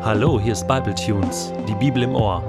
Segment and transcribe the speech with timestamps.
[0.00, 2.40] Hallo, hier ist Bible Tunes, die Bibel im Ohr.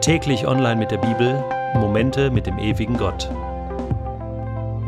[0.00, 1.44] Täglich online mit der Bibel,
[1.76, 3.30] Momente mit dem ewigen Gott.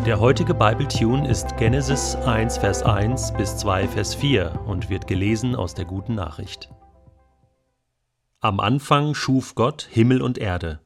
[0.05, 5.07] Der heutige Bible Tune ist Genesis 1 Vers 1 bis 2 Vers 4 und wird
[5.07, 6.71] gelesen aus der guten Nachricht.
[8.41, 10.81] Am Anfang schuf Gott Himmel und Erde.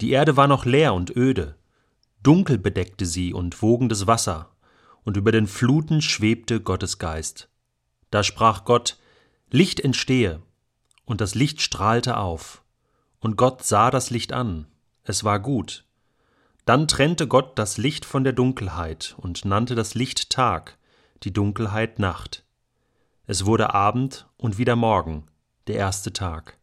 [0.00, 1.54] Die Erde war noch leer und öde,
[2.24, 4.50] dunkel bedeckte sie und wogendes Wasser,
[5.04, 7.48] und über den Fluten schwebte Gottes Geist.
[8.10, 8.98] Da sprach Gott,
[9.54, 10.40] Licht entstehe.
[11.04, 12.62] Und das Licht strahlte auf.
[13.20, 14.66] Und Gott sah das Licht an.
[15.04, 15.84] Es war gut.
[16.64, 20.78] Dann trennte Gott das Licht von der Dunkelheit und nannte das Licht Tag,
[21.22, 22.44] die Dunkelheit Nacht.
[23.26, 25.24] Es wurde Abend und wieder Morgen,
[25.66, 26.56] der erste Tag.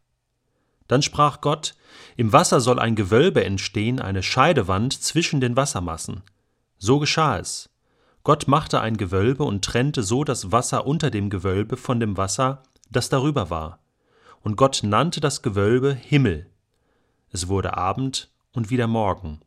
[0.88, 1.76] Dann sprach Gott,
[2.16, 6.22] im Wasser soll ein Gewölbe entstehen, eine Scheidewand zwischen den Wassermassen.
[6.78, 7.70] So geschah es.
[8.24, 12.64] Gott machte ein Gewölbe und trennte so das Wasser unter dem Gewölbe von dem Wasser,
[12.90, 13.80] das darüber war.
[14.42, 16.50] Und Gott nannte das Gewölbe Himmel.
[17.30, 19.40] Es wurde Abend und wieder Morgen,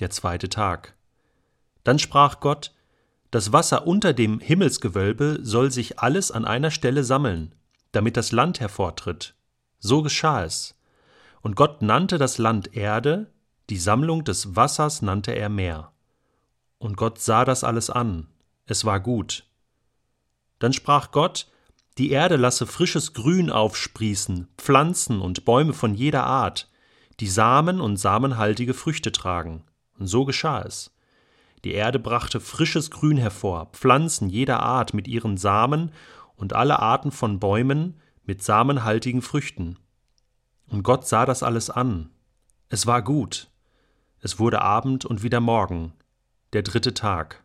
[0.00, 0.96] der zweite Tag.
[1.84, 2.74] Dann sprach Gott,
[3.30, 7.54] das Wasser unter dem Himmelsgewölbe soll sich alles an einer Stelle sammeln,
[7.92, 9.34] damit das Land hervortritt.
[9.78, 10.78] So geschah es.
[11.42, 13.30] Und Gott nannte das Land Erde,
[13.70, 15.92] die Sammlung des Wassers nannte er Meer.
[16.78, 18.28] Und Gott sah das alles an,
[18.66, 19.44] es war gut.
[20.58, 21.50] Dann sprach Gott,
[21.98, 26.70] die Erde lasse frisches Grün aufsprießen, Pflanzen und Bäume von jeder Art,
[27.18, 29.64] die Samen und samenhaltige Früchte tragen.
[29.98, 30.94] Und so geschah es.
[31.64, 35.90] Die Erde brachte frisches Grün hervor, Pflanzen jeder Art mit ihren Samen
[36.36, 39.76] und alle Arten von Bäumen mit samenhaltigen Früchten.
[40.68, 42.10] Und Gott sah das alles an.
[42.68, 43.48] Es war gut.
[44.20, 45.92] Es wurde Abend und wieder Morgen,
[46.52, 47.42] der dritte Tag.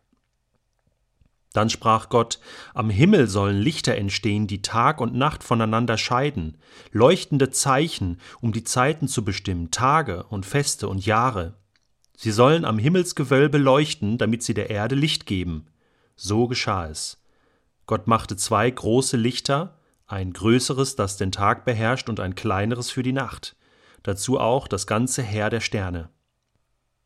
[1.54, 2.40] Dann sprach Gott,
[2.74, 6.58] am Himmel sollen Lichter entstehen, die Tag und Nacht voneinander scheiden,
[6.90, 11.54] leuchtende Zeichen, um die Zeiten zu bestimmen, Tage und Feste und Jahre.
[12.16, 15.66] Sie sollen am Himmelsgewölbe leuchten, damit sie der Erde Licht geben.
[16.16, 17.22] So geschah es.
[17.86, 23.04] Gott machte zwei große Lichter, ein größeres, das den Tag beherrscht, und ein kleineres für
[23.04, 23.54] die Nacht,
[24.02, 26.10] dazu auch das ganze Heer der Sterne.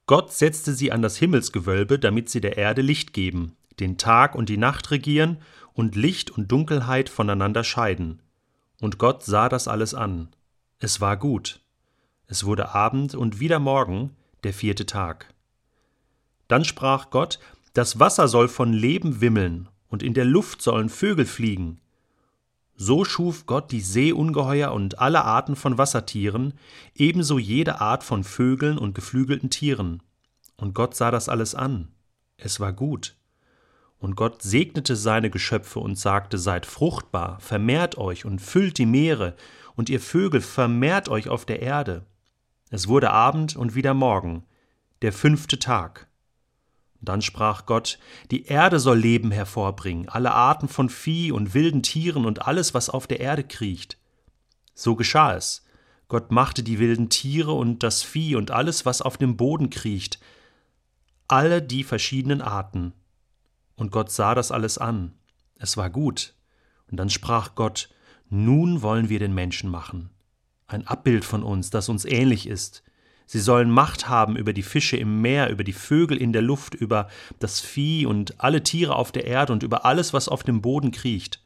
[0.07, 4.49] Gott setzte sie an das Himmelsgewölbe, damit sie der Erde Licht geben, den Tag und
[4.49, 5.39] die Nacht regieren
[5.73, 8.21] und Licht und Dunkelheit voneinander scheiden.
[8.81, 10.29] Und Gott sah das alles an.
[10.79, 11.61] Es war gut.
[12.27, 15.33] Es wurde Abend und wieder Morgen, der vierte Tag.
[16.47, 17.39] Dann sprach Gott,
[17.75, 21.81] das Wasser soll von Leben wimmeln, und in der Luft sollen Vögel fliegen.
[22.77, 26.55] So schuf Gott die Seeungeheuer und alle Arten von Wassertieren,
[26.95, 30.03] ebenso jede Art von Vögeln und geflügelten Tieren.
[30.57, 31.89] Und Gott sah das alles an.
[32.37, 33.17] Es war gut.
[33.99, 39.35] Und Gott segnete seine Geschöpfe und sagte, Seid fruchtbar, vermehrt euch und füllt die Meere,
[39.75, 42.05] und ihr Vögel vermehrt euch auf der Erde.
[42.71, 44.45] Es wurde Abend und wieder Morgen,
[45.03, 46.09] der fünfte Tag.
[47.01, 47.99] Dann sprach Gott,
[48.31, 52.91] die Erde soll Leben hervorbringen, alle Arten von Vieh und wilden Tieren und alles, was
[52.91, 53.99] auf der Erde kriecht.
[54.75, 55.65] So geschah es.
[56.09, 60.19] Gott machte die wilden Tiere und das Vieh und alles, was auf dem Boden kriecht,
[61.29, 62.95] alle die verschiedenen Arten,
[63.79, 65.15] und Gott sah das alles an.
[65.57, 66.35] Es war gut.
[66.91, 67.89] Und dann sprach Gott,
[68.29, 70.11] nun wollen wir den Menschen machen.
[70.67, 72.83] Ein Abbild von uns, das uns ähnlich ist.
[73.25, 76.75] Sie sollen Macht haben über die Fische im Meer, über die Vögel in der Luft,
[76.75, 80.61] über das Vieh und alle Tiere auf der Erde und über alles, was auf dem
[80.61, 81.45] Boden kriecht.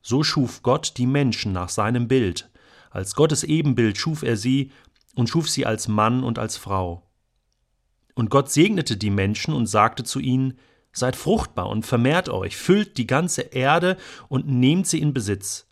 [0.00, 2.50] So schuf Gott die Menschen nach seinem Bild.
[2.90, 4.70] Als Gottes Ebenbild schuf er sie
[5.16, 7.10] und schuf sie als Mann und als Frau.
[8.14, 10.58] Und Gott segnete die Menschen und sagte zu ihnen,
[10.92, 13.96] Seid fruchtbar und vermehrt euch, füllt die ganze Erde
[14.28, 15.66] und nehmt sie in Besitz.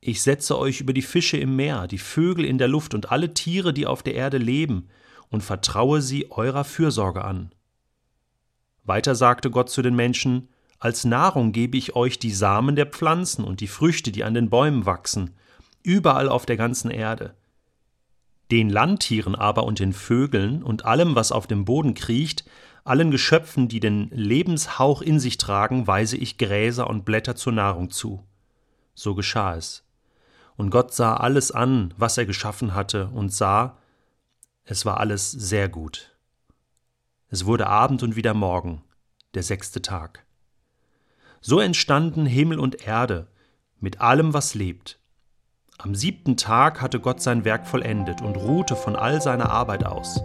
[0.00, 3.32] Ich setze euch über die Fische im Meer, die Vögel in der Luft und alle
[3.32, 4.88] Tiere, die auf der Erde leben,
[5.30, 7.52] und vertraue sie eurer Fürsorge an.
[8.84, 10.48] Weiter sagte Gott zu den Menschen,
[10.78, 14.50] als Nahrung gebe ich euch die Samen der Pflanzen und die Früchte, die an den
[14.50, 15.30] Bäumen wachsen,
[15.82, 17.34] überall auf der ganzen Erde.
[18.50, 22.44] Den Landtieren aber und den Vögeln und allem, was auf dem Boden kriecht,
[22.84, 27.90] allen Geschöpfen, die den Lebenshauch in sich tragen, weise ich Gräser und Blätter zur Nahrung
[27.90, 28.22] zu.
[28.94, 29.84] So geschah es.
[30.56, 33.78] Und Gott sah alles an, was er geschaffen hatte, und sah,
[34.64, 36.16] es war alles sehr gut.
[37.28, 38.82] Es wurde Abend und wieder Morgen,
[39.34, 40.24] der sechste Tag.
[41.40, 43.26] So entstanden Himmel und Erde
[43.80, 44.98] mit allem, was lebt.
[45.76, 50.20] Am siebten Tag hatte Gott sein Werk vollendet und ruhte von all seiner Arbeit aus.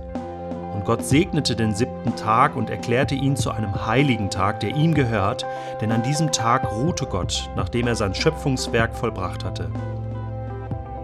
[0.73, 4.93] Und Gott segnete den siebten Tag und erklärte ihn zu einem heiligen Tag, der ihm
[4.93, 5.45] gehört,
[5.81, 9.71] denn an diesem Tag ruhte Gott, nachdem er sein Schöpfungswerk vollbracht hatte.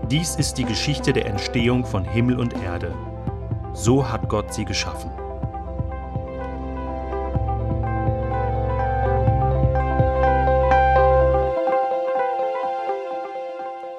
[0.10, 2.94] Dies ist die Geschichte der Entstehung von Himmel und Erde.
[3.74, 5.10] So hat Gott sie geschaffen.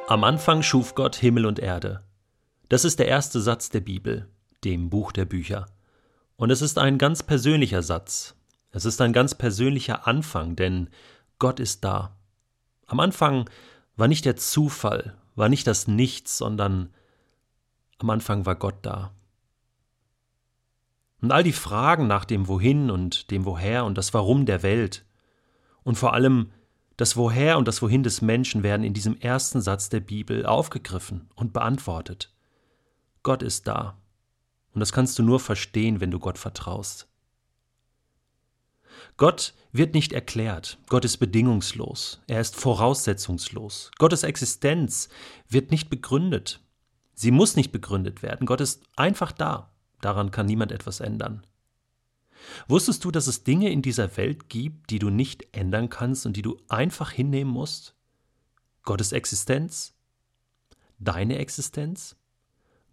[0.09, 2.05] Am Anfang schuf Gott Himmel und Erde.
[2.69, 4.29] Das ist der erste Satz der Bibel,
[4.67, 5.67] dem Buch der Bücher.
[6.35, 8.35] Und es ist ein ganz persönlicher Satz.
[8.73, 10.91] Es ist ein ganz persönlicher Anfang, denn
[11.39, 12.17] Gott ist da.
[12.87, 13.49] Am Anfang
[13.97, 16.93] war nicht der Zufall, war nicht das Nichts, sondern
[17.99, 19.13] am Anfang war Gott da.
[21.23, 25.05] Und all die Fragen nach dem Wohin und dem Woher und das Warum der Welt
[25.85, 26.51] und vor allem
[26.97, 31.31] das Woher und das Wohin des Menschen werden in diesem ersten Satz der Bibel aufgegriffen
[31.37, 32.35] und beantwortet.
[33.23, 33.97] Gott ist da.
[34.77, 37.09] Und das kannst du nur verstehen, wenn du Gott vertraust.
[39.17, 43.91] Gott wird nicht erklärt, Gott ist bedingungslos, er ist voraussetzungslos.
[43.97, 45.09] Gottes Existenz
[45.49, 46.61] wird nicht begründet,
[47.15, 51.47] sie muss nicht begründet werden, Gott ist einfach da, daran kann niemand etwas ändern.
[52.69, 56.37] Wusstest du, dass es Dinge in dieser Welt gibt, die du nicht ändern kannst und
[56.37, 57.95] die du einfach hinnehmen musst?
[58.83, 59.95] Gottes Existenz?
[60.99, 62.17] Deine Existenz?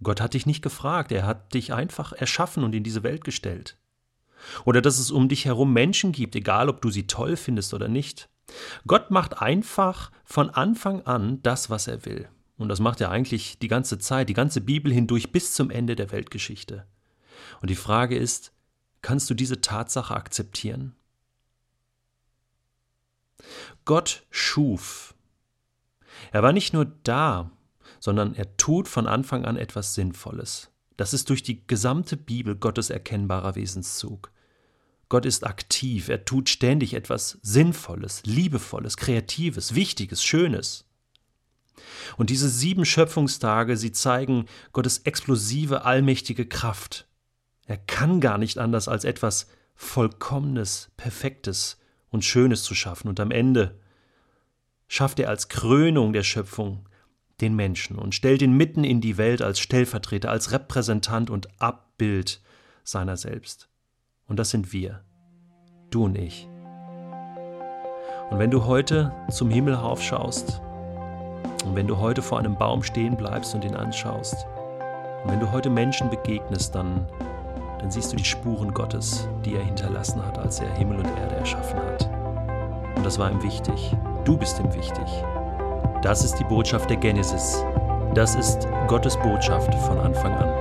[0.03, 3.77] Gott hat dich nicht gefragt, er hat dich einfach erschaffen und in diese Welt gestellt.
[4.65, 7.87] Oder dass es um dich herum Menschen gibt, egal ob du sie toll findest oder
[7.87, 8.29] nicht.
[8.85, 12.27] Gott macht einfach von Anfang an das, was er will.
[12.57, 15.95] Und das macht er eigentlich die ganze Zeit, die ganze Bibel hindurch bis zum Ende
[15.95, 16.85] der Weltgeschichte.
[17.61, 18.53] Und die Frage ist,
[19.03, 20.95] Kannst du diese Tatsache akzeptieren?
[23.83, 25.13] Gott schuf.
[26.31, 27.51] Er war nicht nur da,
[28.03, 30.69] sondern er tut von Anfang an etwas Sinnvolles.
[30.97, 34.29] Das ist durch die gesamte Bibel Gottes erkennbarer Wesenszug.
[35.07, 40.83] Gott ist aktiv, er tut ständig etwas Sinnvolles, Liebevolles, Kreatives, Wichtiges, Schönes.
[42.17, 47.07] Und diese sieben Schöpfungstage, sie zeigen Gottes explosive, allmächtige Kraft.
[47.67, 51.79] Er kann gar nicht anders als etwas Vollkommenes, Perfektes
[52.09, 53.07] und Schönes zu schaffen.
[53.07, 53.79] Und am Ende
[54.89, 56.85] schafft er als Krönung der Schöpfung
[57.41, 62.41] den Menschen und stellt ihn mitten in die Welt als Stellvertreter, als Repräsentant und Abbild
[62.83, 63.69] seiner selbst.
[64.27, 65.03] Und das sind wir,
[65.89, 66.47] du und ich.
[68.29, 70.61] Und wenn du heute zum Himmel aufschaust
[71.65, 74.45] und wenn du heute vor einem Baum stehen bleibst und ihn anschaust,
[75.23, 77.07] und wenn du heute Menschen begegnest, dann
[77.83, 81.35] dann siehst du die Spuren Gottes, die er hinterlassen hat, als er Himmel und Erde
[81.35, 82.09] erschaffen hat.
[82.95, 83.93] Und das war ihm wichtig.
[84.23, 85.05] Du bist ihm wichtig.
[86.03, 87.63] Das ist die Botschaft der Genesis.
[88.13, 90.52] Das ist Gottes Botschaft von Anfang an.